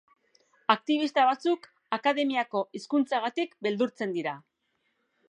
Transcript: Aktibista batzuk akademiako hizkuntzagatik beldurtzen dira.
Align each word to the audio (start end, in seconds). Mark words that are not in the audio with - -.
Aktibista 0.75 1.25
batzuk 1.27 1.67
akademiako 1.97 2.63
hizkuntzagatik 2.79 3.55
beldurtzen 3.67 4.17
dira. 4.17 4.35